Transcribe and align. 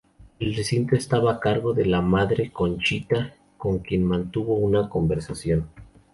El 0.39 0.55
recinto 0.55 0.95
estaba 0.95 1.31
a 1.33 1.39
cargo 1.39 1.75
de 1.75 1.85
la 1.85 2.01
Madre 2.01 2.49
Conchita, 2.51 3.35
con 3.55 3.77
quien 3.77 4.03
mantuvo 4.03 4.55
una 4.55 4.89
conversación. 4.89 5.69